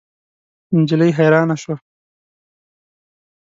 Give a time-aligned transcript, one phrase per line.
[0.77, 1.75] نجلۍ حیرانه شوه.